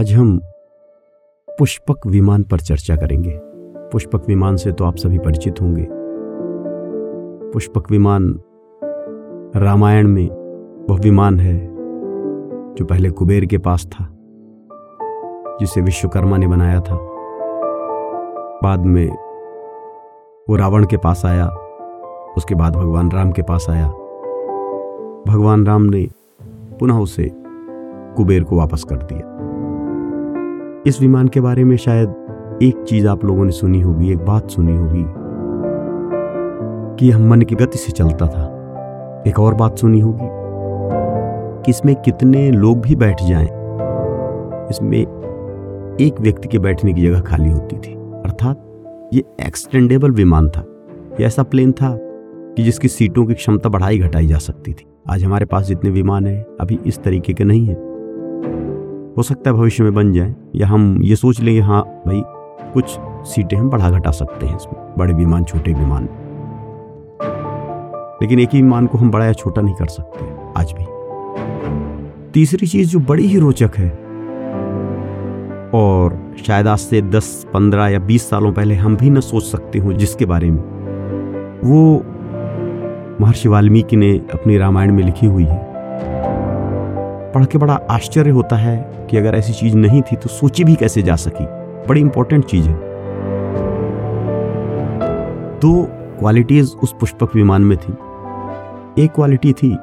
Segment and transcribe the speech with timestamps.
[0.00, 0.40] आज हम
[1.58, 3.40] पुष्पक विमान पर चर्चा करेंगे।
[3.92, 5.86] पुष्पक विमान से तो आप सभी परिचित होंगे।
[7.52, 8.40] पुष्पक विमान
[9.56, 10.28] रामायण में
[10.90, 11.68] वह विमान है
[12.74, 14.08] जो पहले कुबेर के पास था,
[15.60, 16.98] जिसे विश्वकर्मा ने बनाया था।
[18.62, 19.08] बाद में
[20.48, 21.48] वो रावण के पास आया,
[22.36, 23.88] उसके बाद भगवान राम के पास आया।
[25.28, 26.08] भगवान राम ने
[26.80, 27.30] पुनः उसे
[28.16, 29.39] कुबेर को वापस कर दिया।
[30.86, 34.50] इस विमान के बारे में शायद एक चीज़ आप लोगों ने सुनी होगी, एक बात
[34.50, 35.04] सुनी होगी,
[36.96, 38.44] कि यह मन की गति से चलता था।
[39.26, 40.28] एक और बात सुनी होगी,
[41.64, 43.48] कि इसमें कितने लोग भी बैठ जाएँ,
[44.70, 44.98] इसमें
[46.00, 48.66] एक व्यक्ति के बैठने की जगह खाली होती थी। अर्थात
[49.14, 50.64] ये एक्सटेंडेबल विमान था।
[51.20, 55.24] ये ऐसा प्लेन था कि जिसकी सीटों की क्षमता बढ़ाई घटाई जा सकती थी। आज
[55.24, 57.89] हमारे पास जितने विमान हैं, अभी इस तरीके के नहीं है।
[59.16, 62.22] हो सकता है भविष्य में बन जाए या हम ये सोच लेंगे हाँ भाई
[62.72, 62.84] कुछ
[63.28, 66.08] सीटें हम बढ़ा घटा सकते हैं इसमें बड़े विमान छोटे विमान।
[68.22, 70.24] लेकिन एक ही विमान को हम बड़ा या छोटा नहीं कर सकते
[70.60, 70.84] आज भी।
[72.32, 73.90] तीसरी चीज़ जो बड़ी ही रोचक है
[75.74, 79.78] और शायद आज से 10, 15 या 20 सालों पहले हम भी न सोच सकते
[79.78, 80.62] हो जिसके बारे में
[81.64, 82.04] वो
[83.20, 85.69] महर्षि वाल्मीकि ने अपनी रामायण में लिखी हुई है।
[87.34, 90.74] पढ़ के बड़ा आश्चर्य होता है कि अगर ऐसी चीज़ नहीं थी तो सोची भी
[90.74, 91.44] कैसे जा सकी।
[91.88, 92.74] बड़ी इंपॉर्टेंट चीज़ है।
[95.60, 95.82] दो
[96.18, 97.92] क्वालिटीज उस पुष्पक विमान में थी।
[99.04, 99.76] एक क्वालिटी थी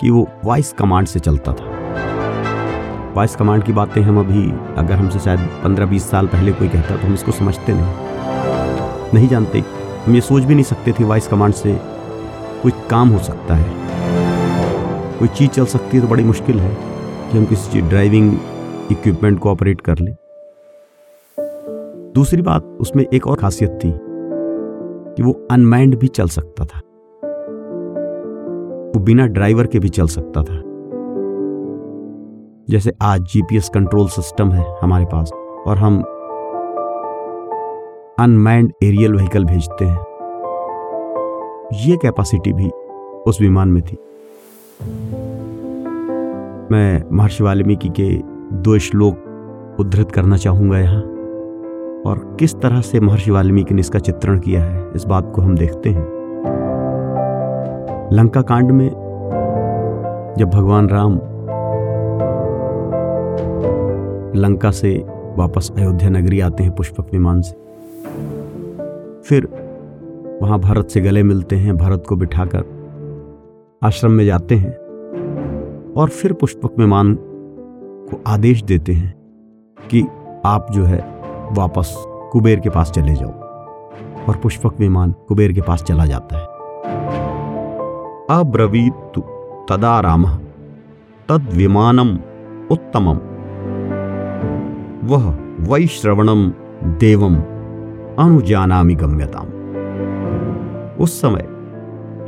[0.00, 1.72] कि वो वॉइस कमांड से चलता था।
[3.14, 6.96] वॉइस कमांड की बातें हम अभी, अगर हमसे शायद पंद्रह बीस साल पहले कोई कहता
[6.96, 9.64] तो हम इसको समझते नहीं। नहीं जानते,
[10.06, 11.80] हम ये सोच भी नहीं सकते थे वॉइस कमांड से
[12.62, 13.85] कोई काम हो सकता है।
[15.18, 16.76] कोई चीज़ चल सकती है तो बड़ी मुश्किल है
[17.30, 18.34] कि हम किसी चीज़, ड्राइविंग
[18.92, 20.16] इक्विपमेंट को ऑपरेट कर लें।
[22.14, 23.92] दूसरी बात, उसमें एक और खासियत थी
[25.14, 26.78] कि वो अनमाइंड भी चल सकता था।
[28.94, 30.62] वो बिना ड्राइवर के भी चल सकता था।
[32.70, 35.32] जैसे आज जीपीएस कंट्रोल सिस्टम है हमारे पास
[35.66, 36.02] और हम
[38.18, 40.00] अनमैंड एरियल व्हीकल भेजते हैं।
[41.74, 42.70] ये कैपेसिटी भी
[43.26, 43.96] उस विमान में थी।
[46.70, 48.22] मैं महर्षि वाल्मीकि के
[48.56, 51.02] दो श्लोक उद्धृत करना चाहूँगा यहाँ।
[52.06, 55.56] और किस तरह से महर्षि वाल्मीकि ने इसका चित्रण किया है, इस बात को हम
[55.56, 56.04] देखते हैं।
[58.12, 58.88] लंका कांड में
[60.38, 61.14] जब भगवान राम
[64.36, 65.04] लंका से
[65.36, 67.54] वापस अयोध्या नगरी आते हैं पुष्पक विमान से,
[69.28, 69.48] फिर
[70.42, 72.75] वहाँ भरत से गले मिलते हैं, भरत को बिठाकर।
[73.82, 74.72] आश्रम में जाते हैं
[75.96, 77.18] और फिर पुष्पक विमान
[78.10, 79.14] को आदेश देते हैं
[79.90, 80.06] कि
[80.44, 80.98] आप जो है
[81.52, 81.94] वापस
[82.32, 83.30] कुबेर के पास चले जाओ
[84.28, 86.44] और पुष्पक विमान कुबेर के पास चला जाता है।
[88.40, 89.12] अब्रवीत
[89.68, 90.26] तदा राम,
[91.28, 92.08] तद विमानम
[92.70, 93.18] उत्तमम।
[95.08, 96.50] वह वैश्रवणम
[96.84, 97.36] देवम
[98.18, 99.46] अनुजानामि गम्यताम।
[101.00, 101.48] उस समय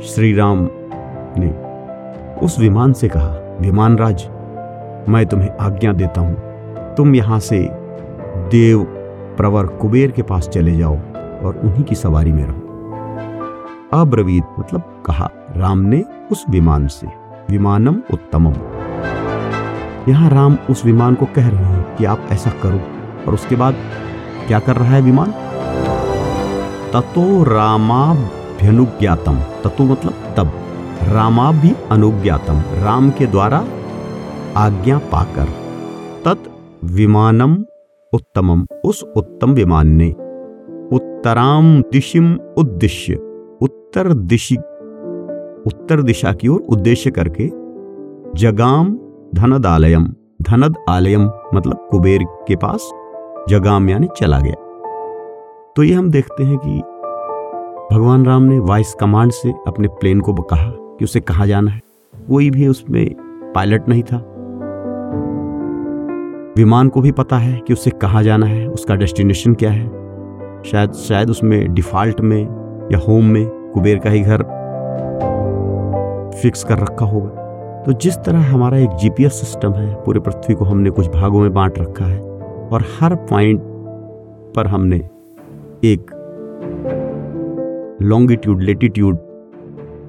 [0.01, 0.69] श्री राम
[1.39, 1.49] ने
[2.45, 4.27] उस विमान से कहा, विमान राज,
[5.09, 6.35] मैं तुम्हें आज्ञा देता हूँ।
[6.95, 7.59] तुम यहाँ से
[8.51, 8.83] देव
[9.37, 10.95] प्रवर कुबेर के पास चले जाओ
[11.43, 17.07] और उन्हीं की सवारी में रहो। अब्रवीत मतलब कहा, राम ने उस विमान से,
[17.49, 18.53] विमानम उत्तमम।
[20.11, 22.79] यहाँ राम उस विमान को कह रहे हैं कि आप ऐसा करो
[23.27, 23.75] और उसके बाद
[24.47, 25.31] क्या कर रहा है विमान?
[26.93, 30.51] ततो रामा अभ्यनुज्ञातम तत्व मतलब तब।
[31.03, 33.65] रामा भी अनुज्ञातम राम के द्वारा
[34.57, 35.47] आज्ञा पाकर
[36.25, 36.49] तत्
[36.85, 37.55] विमानम
[38.13, 40.09] उत्तमम। उस उत्तम विमान ने
[40.95, 43.13] उत्तराम दिशिम उद्देश्य,
[43.61, 44.55] उत्तर दिशि,
[45.67, 47.47] उत्तर दिशा की ओर उद्देश्य करके
[48.39, 48.99] जगाम
[49.35, 50.07] धनद आलयम
[50.41, 52.91] धनद आलयम मतलब कुबेर के पास
[53.49, 54.55] जगाम यानी चला गया।
[55.75, 56.79] तो ये हम देखते हैं कि
[57.95, 61.81] भगवान राम ने वॉइस कमांड से अपने प्लेन को कहा। कि उसे कहा जाना है।
[62.29, 63.15] कोई भी उसमें
[63.55, 64.17] पायलट नहीं था।
[66.57, 69.87] विमान को भी पता है कि उसे कहा जाना है, उसका डेस्टिनेशन क्या है।
[70.63, 72.41] शायद शायद उसमें डिफ़ॉल्ट में
[72.91, 74.43] या होम में कुबेर का ही घर
[76.41, 77.29] फिक्स कर रखा होगा।
[77.85, 81.53] तो जिस तरह हमारा एक जीपीएस सिस्टम है, पूरे पृथ्वी को हमने कुछ भागों में
[81.53, 82.19] बांट रखा है,
[82.71, 83.61] और हर पॉइंट
[84.55, 84.97] पर हमने
[85.83, 86.11] एक
[88.01, 89.17] लॉन्गिट्यूड, लेटीट्यूड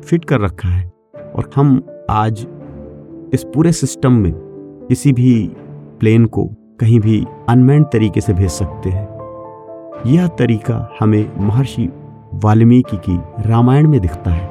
[0.04, 0.92] फिट कर रखा है
[1.34, 2.46] और हम आज
[3.34, 4.32] इस पूरे सिस्टम में
[4.88, 5.56] किसी भी
[6.00, 6.44] प्लेन को
[6.80, 9.08] कहीं भी अनमैंड तरीके से भेज सकते हैं।
[10.06, 11.88] यह तरीका हमें महर्षि
[12.34, 14.48] वाल्मीकि की रामायण में दिखता है।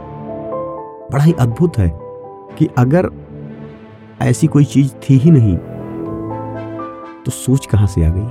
[1.11, 1.99] बड़ा ही अद्भुत है
[2.57, 3.09] कि अगर
[4.21, 5.57] ऐसी कोई चीज़ थी ही नहीं
[7.25, 8.27] तो सोच कहाँ से आ गई?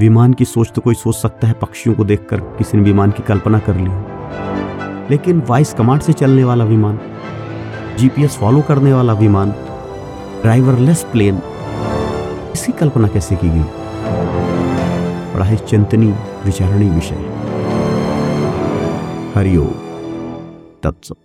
[0.00, 3.22] विमान की सोच तो कोई सोच सकता है, पक्षियों को देखकर किसी ने विमान की
[3.22, 3.90] कल्पना कर ली
[5.10, 6.98] लेकिन वॉइस कमांड से चलने वाला विमान,
[7.98, 9.50] जीपीएस फॉलो करने वाला विमान,
[10.42, 11.40] ड्राइवरलेस प्लेन
[12.54, 13.64] इसकी कल्पना कैसे की गई?
[15.34, 16.14] बड़ा ही चिंतनीय,
[16.44, 17.24] विचारणीय विषय
[19.34, 19.68] हरिओम।
[20.82, 21.16] तत्सव